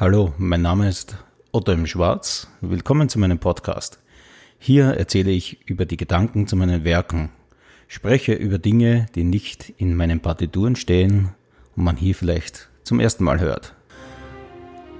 Hallo, 0.00 0.32
mein 0.38 0.62
Name 0.62 0.88
ist 0.88 1.16
Otto 1.50 1.72
im 1.72 1.84
Schwarz. 1.88 2.46
Willkommen 2.60 3.08
zu 3.08 3.18
meinem 3.18 3.40
Podcast. 3.40 3.98
Hier 4.60 4.90
erzähle 4.90 5.32
ich 5.32 5.68
über 5.68 5.86
die 5.86 5.96
Gedanken 5.96 6.46
zu 6.46 6.54
meinen 6.54 6.84
Werken, 6.84 7.30
spreche 7.88 8.32
über 8.34 8.58
Dinge, 8.58 9.06
die 9.16 9.24
nicht 9.24 9.70
in 9.76 9.96
meinen 9.96 10.20
Partituren 10.20 10.76
stehen 10.76 11.30
und 11.74 11.82
man 11.82 11.96
hier 11.96 12.14
vielleicht 12.14 12.68
zum 12.84 13.00
ersten 13.00 13.24
Mal 13.24 13.40
hört. 13.40 13.74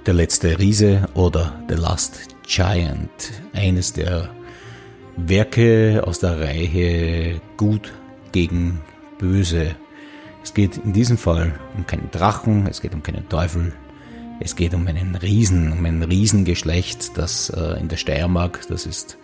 Der 0.05 0.15
letzte 0.15 0.59
Riese 0.59 1.07
oder 1.13 1.63
The 1.69 1.75
Last 1.75 2.35
Giant, 2.45 3.31
eines 3.53 3.93
der 3.93 4.29
Werke 5.15 6.03
aus 6.05 6.19
der 6.19 6.41
Reihe 6.41 7.39
Gut 7.55 7.93
gegen 8.33 8.81
Böse. 9.17 9.77
Es 10.43 10.53
geht 10.53 10.75
in 10.75 10.91
diesem 10.91 11.17
Fall 11.17 11.57
um 11.77 11.87
keinen 11.87 12.11
Drachen, 12.11 12.67
es 12.67 12.81
geht 12.81 12.93
um 12.93 13.01
keinen 13.01 13.29
Teufel, 13.29 13.71
es 14.39 14.55
geht 14.55 14.73
um 14.73 14.87
einen 14.87 15.15
Riesen, 15.15 15.71
um 15.71 15.85
ein 15.85 16.01
Riesengeschlecht, 16.01 17.17
das 17.17 17.49
äh, 17.49 17.79
in 17.79 17.87
der 17.87 17.97
Steiermark, 17.97 18.67
das 18.67 18.85
ist 18.85 19.17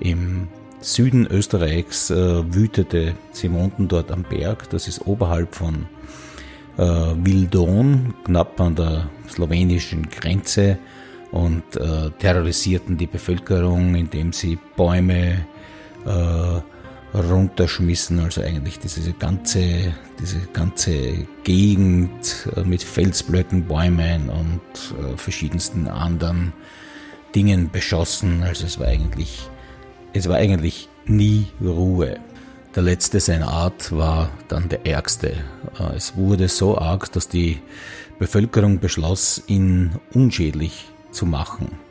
im 0.00 0.48
Süden 0.80 1.26
Österreichs, 1.26 2.10
äh, 2.10 2.54
wütete. 2.54 3.14
Sie 3.32 3.52
wohnten 3.52 3.88
dort 3.88 4.12
am 4.12 4.22
Berg, 4.22 4.70
das 4.70 4.88
ist 4.88 5.06
oberhalb 5.06 5.54
von 5.54 5.86
äh, 6.76 6.82
Wildon, 6.82 8.14
knapp 8.24 8.60
an 8.60 8.76
der 8.76 9.10
slowenischen 9.28 10.08
Grenze 10.10 10.78
und 11.32 11.64
terrorisierten 12.18 12.96
die 12.96 13.08
Bevölkerung, 13.08 13.96
indem 13.96 14.32
sie 14.32 14.58
Bäume 14.76 15.44
äh, 16.06 16.60
runterschmissen. 17.16 18.20
Also 18.20 18.42
eigentlich 18.42 18.78
diese 18.78 19.12
ganze, 19.12 19.94
diese 20.20 20.40
ganze 20.52 21.26
Gegend 21.44 22.48
äh, 22.56 22.62
mit 22.62 22.82
Felsblöcken, 22.82 23.66
Bäumen 23.66 24.28
und 24.28 24.60
äh, 24.98 25.16
verschiedensten 25.16 25.88
anderen 25.88 26.52
Dingen 27.34 27.70
beschossen. 27.70 28.42
Also 28.42 28.66
es 28.66 28.78
war 28.78 28.86
eigentlich, 28.86 29.48
es 30.12 30.28
war 30.28 30.36
eigentlich 30.36 30.88
nie 31.06 31.46
Ruhe. 31.60 32.18
Der 32.74 32.82
letzte 32.82 33.20
seiner 33.20 33.48
Art 33.48 33.90
war 33.92 34.28
dann 34.48 34.68
der 34.68 34.86
ärgste. 34.86 35.32
Äh, 35.78 35.96
es 35.96 36.16
wurde 36.16 36.48
so 36.48 36.78
arg, 36.78 37.10
dass 37.12 37.28
die 37.28 37.60
Bevölkerung 38.18 38.80
beschloss, 38.80 39.42
ihn 39.46 39.92
unschädlich 40.12 40.86
zu 41.10 41.26
machen. 41.26 41.85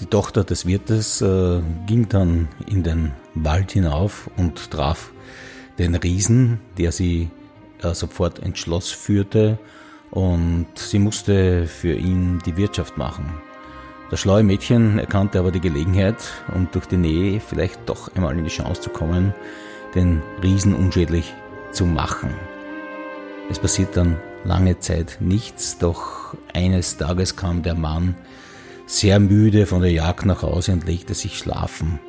Die 0.00 0.06
Tochter 0.06 0.44
des 0.44 0.64
Wirtes 0.66 1.20
äh, 1.20 1.60
ging 1.86 2.08
dann 2.08 2.48
in 2.66 2.82
den 2.82 3.12
Wald 3.34 3.72
hinauf 3.72 4.30
und 4.38 4.70
traf 4.70 5.12
den 5.78 5.94
Riesen, 5.94 6.58
der 6.78 6.90
sie 6.90 7.28
äh, 7.82 7.92
sofort 7.92 8.38
ins 8.38 8.58
Schloss 8.58 8.90
führte 8.90 9.58
und 10.10 10.66
sie 10.74 10.98
musste 10.98 11.66
für 11.66 11.92
ihn 11.92 12.40
die 12.46 12.56
Wirtschaft 12.56 12.96
machen. 12.96 13.30
Das 14.10 14.20
schlaue 14.20 14.42
Mädchen 14.42 14.98
erkannte 14.98 15.38
aber 15.38 15.52
die 15.52 15.60
Gelegenheit, 15.60 16.16
um 16.54 16.66
durch 16.72 16.86
die 16.86 16.96
Nähe 16.96 17.38
vielleicht 17.38 17.80
doch 17.86 18.10
einmal 18.16 18.36
in 18.38 18.44
die 18.44 18.50
Chance 18.50 18.80
zu 18.80 18.90
kommen, 18.90 19.34
den 19.94 20.22
Riesen 20.42 20.74
unschädlich 20.74 21.34
zu 21.72 21.84
machen. 21.84 22.30
Es 23.50 23.58
passiert 23.58 23.98
dann 23.98 24.16
lange 24.44 24.78
Zeit 24.78 25.18
nichts, 25.20 25.76
doch 25.76 26.34
eines 26.54 26.96
Tages 26.96 27.36
kam 27.36 27.62
der 27.62 27.74
Mann 27.74 28.14
sehr 28.90 29.20
müde 29.20 29.66
von 29.66 29.82
der 29.82 29.92
Jagd 29.92 30.26
nach 30.26 30.42
Hause 30.42 30.72
und 30.72 30.84
legte 30.84 31.14
sich 31.14 31.38
schlafen. 31.38 32.00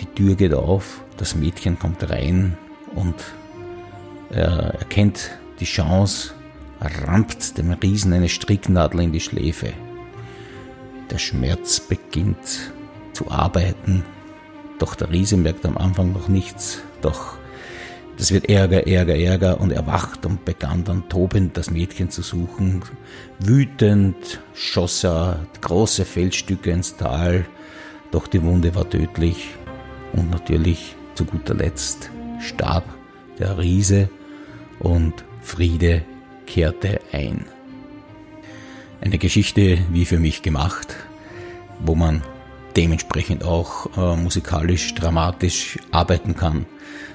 Die 0.00 0.06
Tür 0.06 0.34
geht 0.34 0.54
auf, 0.54 1.02
das 1.18 1.34
Mädchen 1.34 1.78
kommt 1.78 2.08
rein 2.08 2.56
und 2.94 3.14
er 4.30 4.74
erkennt 4.78 5.32
die 5.60 5.66
Chance, 5.66 6.32
rammt 6.80 7.58
dem 7.58 7.72
Riesen 7.72 8.14
eine 8.14 8.30
Stricknadel 8.30 9.02
in 9.02 9.12
die 9.12 9.20
Schläfe. 9.20 9.74
Der 11.10 11.18
Schmerz 11.18 11.78
beginnt 11.80 12.72
zu 13.12 13.30
arbeiten, 13.30 14.02
doch 14.78 14.94
der 14.94 15.10
Riese 15.10 15.36
merkt 15.36 15.66
am 15.66 15.76
Anfang 15.76 16.14
noch 16.14 16.28
nichts, 16.28 16.80
doch 17.02 17.36
das 18.16 18.32
wird 18.32 18.48
Ärger, 18.48 18.86
Ärger, 18.86 19.16
Ärger 19.16 19.60
und 19.60 19.70
er 19.70 19.86
wacht 19.86 20.24
und 20.24 20.44
begann 20.44 20.84
dann 20.84 21.08
tobend 21.08 21.56
das 21.56 21.70
Mädchen 21.70 22.10
zu 22.10 22.22
suchen. 22.22 22.82
Wütend 23.38 24.40
schoss 24.54 25.04
er 25.04 25.46
große 25.60 26.04
Felsstücke 26.04 26.70
ins 26.70 26.96
Tal, 26.96 27.44
doch 28.10 28.26
die 28.26 28.42
Wunde 28.42 28.74
war 28.74 28.88
tödlich 28.88 29.48
und 30.12 30.30
natürlich 30.30 30.96
zu 31.14 31.24
guter 31.24 31.54
Letzt 31.54 32.10
starb 32.40 32.84
der 33.38 33.58
Riese 33.58 34.08
und 34.78 35.24
Friede 35.42 36.02
kehrte 36.46 37.00
ein. 37.12 37.44
Eine 39.00 39.18
Geschichte 39.18 39.78
wie 39.90 40.06
für 40.06 40.18
mich 40.18 40.42
gemacht, 40.42 40.96
wo 41.80 41.94
man 41.94 42.22
dementsprechend 42.76 43.44
auch 43.44 43.96
äh, 43.96 44.16
musikalisch, 44.16 44.94
dramatisch 44.94 45.78
arbeiten 45.90 46.36
kann. 46.36 46.66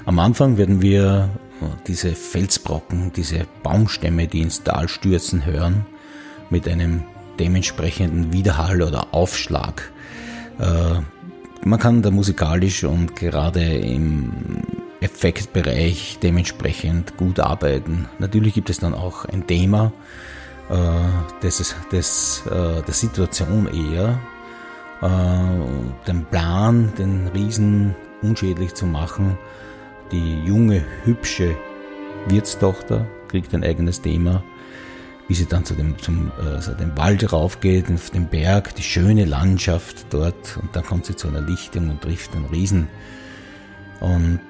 Am 0.06 0.20
Anfang 0.20 0.58
werden 0.58 0.82
wir 0.82 1.30
äh, 1.62 1.66
diese 1.88 2.16
Felsbrocken, 2.16 3.12
diese 3.14 3.46
Baumstämme, 3.64 4.28
die 4.28 4.42
ins 4.42 4.64
Tal 4.64 4.90
stürzen, 4.90 5.46
hören, 5.46 5.86
mit 6.50 6.68
einem 6.68 7.04
dementsprechenden 7.40 8.34
Widerhall 8.34 8.82
oder 8.82 9.14
Aufschlag. 9.14 9.92
Äh, 10.60 11.02
man 11.64 11.80
kann 11.80 12.02
da 12.02 12.10
musikalisch 12.10 12.84
und 12.84 13.16
gerade 13.16 13.64
im 13.64 14.34
Effektbereich 15.00 16.18
dementsprechend 16.22 17.18
gut 17.18 17.40
arbeiten. 17.40 18.08
Natürlich 18.20 18.54
gibt 18.54 18.70
es 18.70 18.80
dann 18.80 18.94
auch 18.94 19.26
ein 19.26 19.46
Thema 19.46 19.94
äh, 20.70 21.44
des, 21.44 21.76
des, 21.92 22.44
äh, 22.48 22.82
der 22.82 22.94
Situation 22.94 23.68
eher, 23.68 24.20
den 25.02 26.26
Plan, 26.30 26.94
den 26.98 27.28
Riesen 27.34 27.96
unschädlich 28.22 28.76
zu 28.76 28.86
machen, 28.86 29.38
die 30.12 30.44
junge, 30.44 30.84
hübsche 31.04 31.56
Wirtstochter 32.28 33.08
kriegt 33.28 33.54
ein 33.56 33.64
eigenes 33.64 34.02
Thema, 34.02 34.44
wie 35.28 35.34
sie 35.34 35.46
dann 35.46 35.66
zu 35.66 35.74
dem, 35.74 35.98
zum, 35.98 36.32
also 36.38 36.74
dem 36.74 36.96
Wald 36.98 37.32
raufgeht, 37.32 37.90
auf 37.92 38.10
den 38.10 38.28
Berg, 38.28 38.76
die 38.76 38.84
schöne 38.84 39.26
Landschaft 39.26 40.06
dort 40.12 40.58
und 40.62 40.76
dann 40.76 40.84
kommt 40.84 41.06
sie 41.06 41.16
zu 41.16 41.30
einer 41.30 41.42
Lichtung 41.42 41.90
und 41.90 42.02
trifft 42.02 42.34
den 42.34 42.46
Riesen. 42.46 42.88
Und 44.02 44.42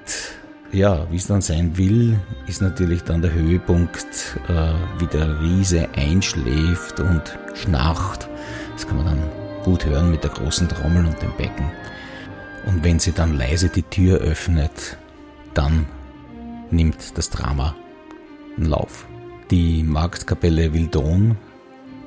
ja, 0.72 1.06
wie 1.10 1.16
es 1.16 1.26
dann 1.26 1.42
sein 1.42 1.76
will, 1.76 2.18
ist 2.46 2.62
natürlich 2.62 3.04
dann 3.04 3.22
der 3.22 3.32
Höhepunkt, 3.32 4.38
äh, 4.48 4.72
wie 4.98 5.06
der 5.06 5.40
Riese 5.40 5.88
einschläft 5.94 7.00
und 7.00 7.38
schnarcht. 7.54 8.28
Das 8.74 8.86
kann 8.86 8.96
man 8.96 9.06
dann 9.06 9.41
gut 9.64 9.84
hören 9.84 10.10
mit 10.10 10.24
der 10.24 10.30
großen 10.30 10.68
Trommel 10.68 11.06
und 11.06 11.20
dem 11.22 11.32
Becken. 11.36 11.70
Und 12.66 12.84
wenn 12.84 12.98
sie 12.98 13.12
dann 13.12 13.36
leise 13.36 13.68
die 13.68 13.82
Tür 13.82 14.18
öffnet, 14.18 14.96
dann 15.54 15.86
nimmt 16.70 17.16
das 17.18 17.30
Drama 17.30 17.74
einen 18.56 18.66
Lauf. 18.66 19.06
Die 19.50 19.82
Marktkapelle 19.82 20.72
Wildon 20.72 21.36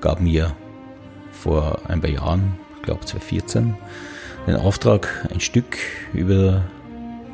gab 0.02 0.22
mir 0.22 0.56
vor 1.32 1.82
ein 1.88 2.02
paar 2.02 2.10
Jahren, 2.10 2.58
ich 2.78 2.84
glaube 2.84 3.06
2014, 3.06 3.76
den 4.48 4.56
Auftrag, 4.56 5.28
ein 5.32 5.40
Stück 5.40 5.78
über 6.14 6.64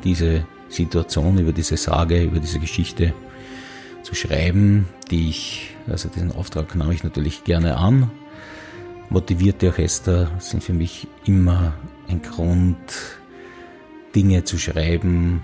diese 0.04 0.44
Situation, 0.68 1.38
über 1.38 1.52
diese 1.52 1.76
Sage, 1.76 2.22
über 2.22 2.40
diese 2.40 2.58
Geschichte 2.58 3.12
zu 4.02 4.14
schreiben, 4.14 4.88
die 5.10 5.28
ich, 5.28 5.76
also 5.88 6.08
diesen 6.08 6.32
Auftrag 6.32 6.74
nahm 6.74 6.90
ich 6.90 7.04
natürlich 7.04 7.44
gerne 7.44 7.76
an. 7.76 8.10
Motivierte 9.12 9.66
Orchester 9.66 10.30
sind 10.38 10.64
für 10.64 10.72
mich 10.72 11.06
immer 11.26 11.74
ein 12.08 12.22
Grund, 12.22 12.74
Dinge 14.14 14.44
zu 14.44 14.56
schreiben, 14.56 15.42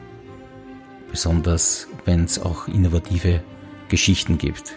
besonders 1.11 1.87
wenn 2.07 2.25
es 2.25 2.39
auch 2.39 2.67
innovative 2.67 3.43
Geschichten 3.91 4.39
gibt. 4.39 4.73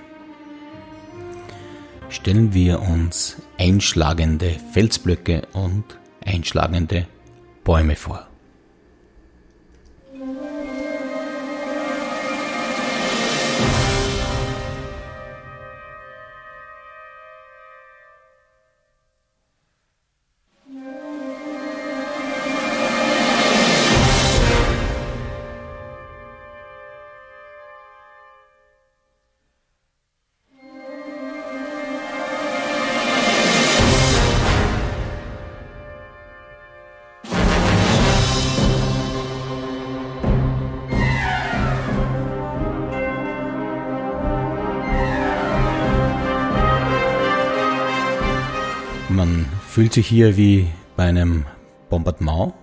Stellen 2.09 2.53
wir 2.53 2.81
uns 2.81 3.37
einschlagende 3.57 4.57
Felsblöcke 4.73 5.43
und 5.53 5.85
einschlagende 6.25 7.07
Bäume 7.63 7.95
vor. 7.95 8.30
Fühlt 49.81 49.93
sich 49.93 50.07
hier 50.09 50.37
wie 50.37 50.67
bei 50.95 51.05
einem 51.05 51.43
Bombardement, 51.89 52.53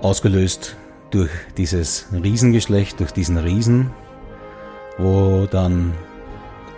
ausgelöst 0.00 0.76
durch 1.10 1.28
dieses 1.58 2.06
Riesengeschlecht, 2.10 2.98
durch 2.98 3.10
diesen 3.10 3.36
Riesen, 3.36 3.90
wo 4.96 5.44
dann 5.44 5.92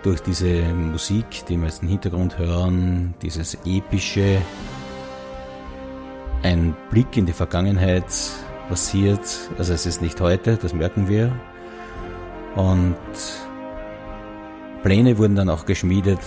durch 0.03 0.19
diese 0.23 0.61
Musik, 0.75 1.47
die 1.49 1.57
wir 1.57 1.67
jetzt 1.67 1.85
im 1.85 1.89
Hintergrund 1.89 2.37
hören, 2.37 3.15
dieses 3.23 3.57
epische, 3.65 4.43
ein 6.43 6.75
Blick 6.91 7.17
in 7.17 7.27
die 7.27 7.33
Vergangenheit 7.33 8.07
passiert. 8.69 9.21
Also 9.57 9.73
es 9.73 9.87
ist 9.87 10.03
nicht 10.03 10.21
heute, 10.21 10.57
das 10.57 10.75
merken 10.75 11.09
wir. 11.09 11.31
Und 12.57 12.97
Pläne 14.83 15.17
wurden 15.17 15.37
dann 15.37 15.49
auch 15.49 15.65
geschmiedet, 15.65 16.19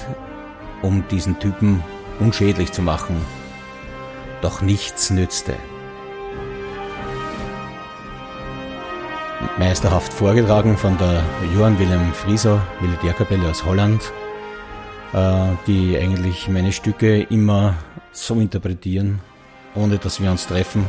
um 0.84 1.04
diesen 1.10 1.40
Typen 1.40 1.84
unschädlich 2.20 2.72
zu 2.72 2.84
machen. 2.84 3.16
Doch 4.42 4.62
nichts 4.62 5.10
nützte. 5.10 5.56
Meisterhaft 9.58 10.14
vorgetragen 10.14 10.78
von 10.78 10.98
der 10.98 11.24
Johann 11.56 11.78
Wilhelm 11.80 12.14
Frieser 12.14 12.62
Militärkapelle 12.82 13.50
aus 13.50 13.66
Holland, 13.66 14.12
äh, 15.14 15.48
die 15.68 15.98
eigentlich 15.98 16.48
meine 16.48 16.72
Stücke 16.72 17.22
immer 17.24 17.76
so 18.12 18.36
interpretieren, 18.36 19.20
ohne 19.76 19.98
dass 19.98 20.22
wir 20.22 20.32
uns 20.32 20.48
treffen, 20.48 20.86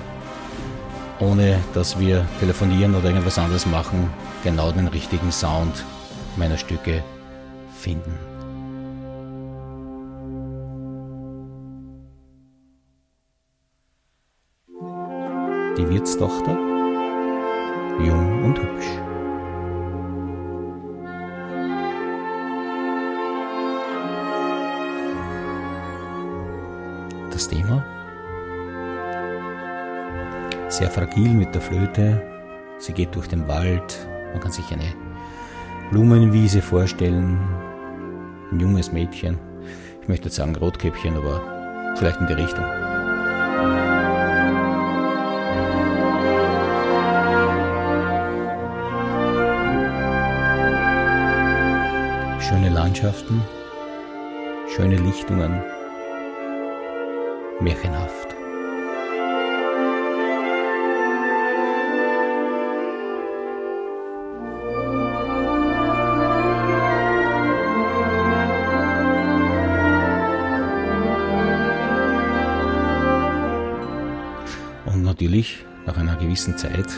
ohne 1.20 1.58
dass 1.74 1.98
wir 1.98 2.26
telefonieren 2.40 2.94
oder 2.94 3.08
irgendwas 3.08 3.38
anderes 3.38 3.66
machen, 3.66 4.10
genau 4.42 4.72
den 4.72 4.88
richtigen 4.88 5.30
Sound 5.30 5.84
meiner 6.36 6.56
Stücke 6.56 7.02
finden. 7.78 8.33
Die 15.76 15.88
Wirtstochter, 15.88 16.56
jung 17.98 18.44
und 18.44 18.58
hübsch. 18.60 18.86
Das 27.32 27.48
Thema? 27.48 27.84
Sehr 30.68 30.88
fragil 30.88 31.30
mit 31.30 31.52
der 31.52 31.60
Flöte. 31.60 32.22
Sie 32.78 32.92
geht 32.92 33.12
durch 33.16 33.26
den 33.26 33.48
Wald. 33.48 34.06
Man 34.32 34.40
kann 34.40 34.52
sich 34.52 34.70
eine 34.72 34.94
Blumenwiese 35.90 36.62
vorstellen, 36.62 37.36
ein 38.52 38.60
junges 38.60 38.92
Mädchen. 38.92 39.38
Ich 40.00 40.06
möchte 40.08 40.26
jetzt 40.26 40.36
sagen 40.36 40.54
Rotkäppchen, 40.54 41.16
aber 41.16 41.94
vielleicht 41.96 42.20
in 42.20 42.28
die 42.28 42.34
Richtung. 42.34 42.64
Schöne 52.48 52.68
Landschaften, 52.68 53.42
schöne 54.68 54.96
Lichtungen, 54.96 55.62
märchenhaft. 57.60 58.34
natürlich, 75.14 75.64
nach 75.86 75.96
einer 75.96 76.16
gewissen 76.16 76.58
Zeit, 76.58 76.88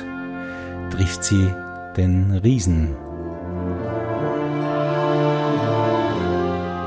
trifft 0.91 1.23
sie 1.23 1.53
den 1.97 2.33
Riesen. 2.33 3.06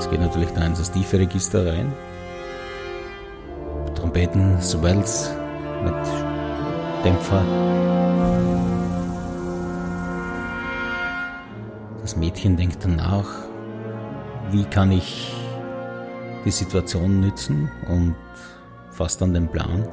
Es 0.09 0.13
geht 0.13 0.21
natürlich 0.21 0.50
dann 0.50 0.63
ins 0.63 0.89
tiefe 0.89 1.19
Register 1.19 1.67
rein. 1.67 1.94
Trompeten, 3.94 4.59
Swells 4.59 5.29
mit 5.83 5.94
Dämpfer. 7.06 7.44
Das 12.01 12.15
Mädchen 12.15 12.57
denkt 12.57 12.79
danach, 12.83 13.27
wie 14.50 14.63
kann 14.63 14.91
ich 14.91 15.31
die 16.44 16.50
Situation 16.50 17.19
nützen 17.19 17.69
und 17.88 18.15
fasst 18.89 19.21
dann 19.21 19.35
den 19.35 19.47
Plan, 19.47 19.88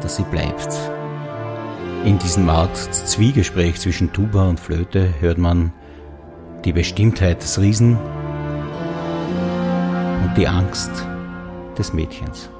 dass 0.00 0.14
sie 0.14 0.24
bleibt. 0.30 0.78
In 2.04 2.20
diesem 2.20 2.48
Art 2.48 2.76
Zwiegespräch 2.76 3.80
zwischen 3.80 4.12
Tuba 4.12 4.48
und 4.48 4.60
Flöte 4.60 5.12
hört 5.18 5.38
man 5.38 5.72
die 6.64 6.72
Bestimmtheit 6.72 7.42
des 7.42 7.60
Riesen 7.60 7.98
und 10.28 10.36
die 10.36 10.46
Angst 10.46 10.90
des 11.78 11.92
Mädchens. 11.92 12.50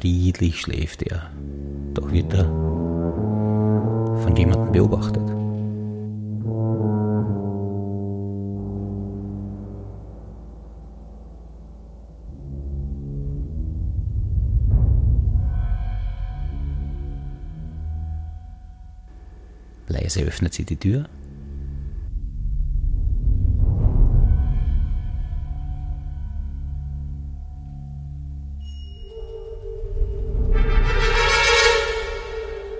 Friedlich 0.00 0.58
schläft 0.62 1.02
er, 1.02 1.30
doch 1.92 2.10
wird 2.10 2.32
er 2.32 2.46
von 4.22 4.34
jemandem 4.34 4.72
beobachtet. 4.72 5.22
Leise 19.88 20.22
öffnet 20.22 20.54
sie 20.54 20.64
die 20.64 20.76
Tür 20.76 21.10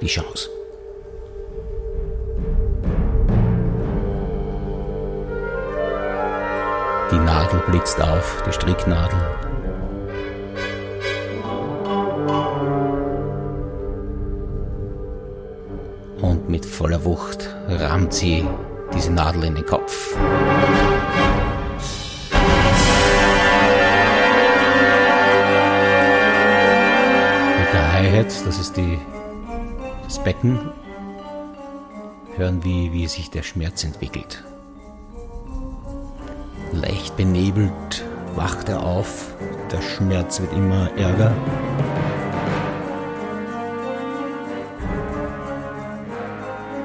die 0.01 0.07
Chance. 0.07 0.49
Die 7.11 7.19
Nadel 7.19 7.61
blitzt 7.67 8.01
auf, 8.01 8.43
die 8.47 8.53
Stricknadel. 8.53 9.19
Und 16.21 16.49
mit 16.49 16.65
voller 16.65 17.05
Wucht 17.05 17.55
rammt 17.69 18.15
sie 18.15 18.47
diese 18.95 19.13
Nadel 19.13 19.45
in 19.45 19.55
den 19.57 19.67
Kopf. 19.67 20.17
Mit 27.59 27.73
der 27.73 27.93
Hi-Hat, 27.93 28.47
das 28.47 28.59
ist 28.59 28.77
die 28.77 28.99
das 30.11 30.25
Becken, 30.25 30.59
hören, 32.37 32.65
wie, 32.65 32.93
wie 32.93 33.07
sich 33.07 33.31
der 33.31 33.45
Schmerz 33.45 33.85
entwickelt. 33.85 34.43
Leicht 36.73 37.17
benebelt 37.17 38.05
wacht 38.35 38.69
er 38.69 38.83
auf, 38.83 39.37
der 39.71 39.81
Schmerz 39.81 40.41
wird 40.41 40.53
immer 40.53 40.91
ärger. 40.97 41.33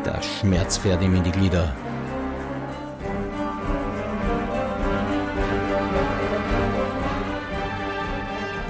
Der 0.05 0.21
Schmerz 0.21 0.77
fährt 0.77 1.01
ihm 1.01 1.15
in 1.15 1.23
die 1.23 1.31
Glieder. 1.31 1.73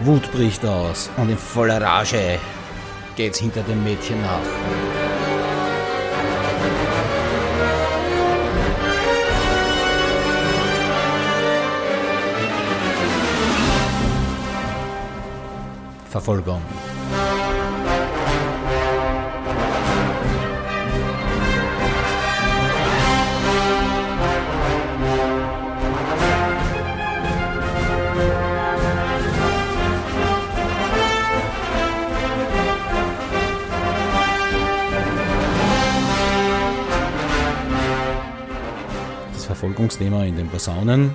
Wut 0.05 0.31
bricht 0.31 0.65
aus 0.65 1.09
und 1.17 1.29
in 1.29 1.37
voller 1.37 1.81
Rage 1.81 2.39
geht's 3.15 3.39
hinter 3.39 3.61
dem 3.63 3.83
Mädchen 3.83 4.21
nach. 4.21 4.39
Verfolgung. 16.09 16.61
Das 39.85 39.97
Verfolgungsthema 39.97 40.25
in 40.25 40.35
den 40.35 40.49
Posaunen, 40.49 41.13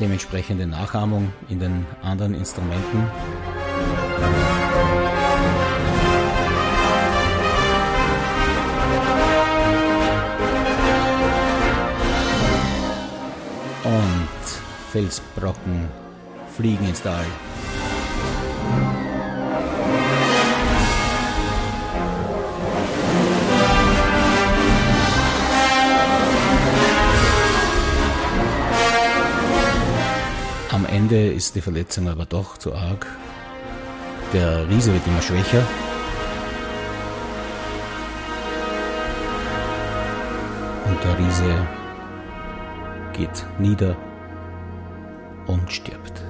dementsprechende 0.00 0.66
Nachahmung 0.66 1.34
in 1.50 1.60
den 1.60 1.84
anderen 2.02 2.32
Instrumenten. 2.32 3.10
Und 13.84 14.92
Felsbrocken 14.92 15.90
fliegen 16.56 16.88
ins 16.88 17.02
Tal. 17.02 17.26
Ende 30.96 31.30
ist 31.30 31.54
die 31.54 31.60
Verletzung 31.60 32.08
aber 32.08 32.24
doch 32.24 32.56
zu 32.56 32.74
arg. 32.74 33.06
Der 34.32 34.66
Riese 34.66 34.94
wird 34.94 35.06
immer 35.06 35.20
schwächer. 35.20 35.62
Und 40.86 41.04
der 41.04 41.18
Riese 41.18 41.68
geht 43.12 43.44
nieder 43.58 43.94
und 45.46 45.70
stirbt. 45.70 46.24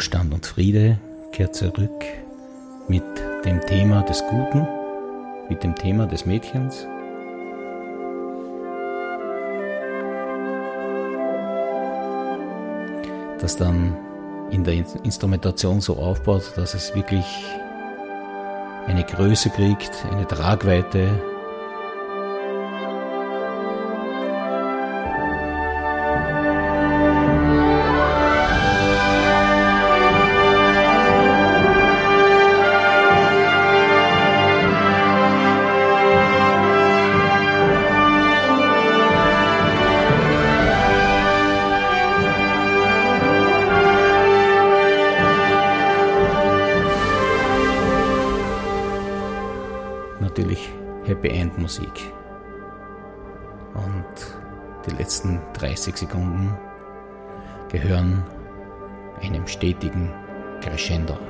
Wohlstand 0.00 0.32
und 0.32 0.46
Friede 0.46 0.98
kehrt 1.30 1.54
zurück 1.54 2.02
mit 2.88 3.02
dem 3.44 3.60
Thema 3.60 4.00
des 4.00 4.24
Guten, 4.30 4.66
mit 5.50 5.62
dem 5.62 5.74
Thema 5.74 6.06
des 6.06 6.24
Mädchens. 6.24 6.86
Das 13.42 13.58
dann 13.58 13.94
in 14.50 14.64
der 14.64 14.72
Instrumentation 15.02 15.82
so 15.82 15.98
aufbaut, 15.98 16.50
dass 16.56 16.72
es 16.72 16.94
wirklich 16.94 17.26
eine 18.86 19.04
Größe 19.04 19.50
kriegt, 19.50 20.06
eine 20.10 20.26
Tragweite, 20.26 21.10
natürlich 51.20 51.22
Happy 51.22 51.28
End 51.28 51.58
Musik. 51.58 52.12
Und 53.74 54.86
die 54.86 54.96
letzten 54.96 55.40
30 55.54 55.96
Sekunden 55.96 56.56
gehören 57.70 58.24
einem 59.22 59.46
stetigen 59.46 60.10
Crescendo. 60.60 61.29